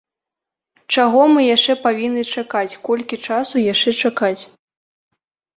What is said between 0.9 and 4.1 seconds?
Чаго мы яшчэ павінны чакаць, колькі часу яшчэ